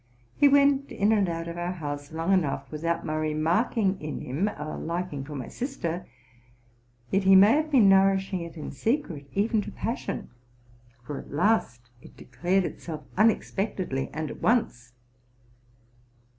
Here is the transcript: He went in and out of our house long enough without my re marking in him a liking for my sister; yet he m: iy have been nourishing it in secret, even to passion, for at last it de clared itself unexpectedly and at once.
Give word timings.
He 0.35 0.47
went 0.47 0.91
in 0.91 1.11
and 1.11 1.29
out 1.29 1.47
of 1.47 1.59
our 1.59 1.73
house 1.73 2.11
long 2.11 2.33
enough 2.33 2.71
without 2.71 3.05
my 3.05 3.15
re 3.15 3.35
marking 3.35 4.01
in 4.01 4.21
him 4.21 4.47
a 4.47 4.75
liking 4.75 5.23
for 5.23 5.35
my 5.35 5.47
sister; 5.47 6.07
yet 7.11 7.23
he 7.23 7.33
m: 7.33 7.41
iy 7.41 7.51
have 7.53 7.69
been 7.69 7.87
nourishing 7.87 8.41
it 8.41 8.57
in 8.57 8.71
secret, 8.71 9.29
even 9.35 9.61
to 9.61 9.71
passion, 9.71 10.31
for 11.03 11.19
at 11.19 11.29
last 11.31 11.91
it 12.01 12.17
de 12.17 12.25
clared 12.25 12.65
itself 12.65 13.03
unexpectedly 13.15 14.09
and 14.11 14.31
at 14.31 14.41
once. 14.41 14.93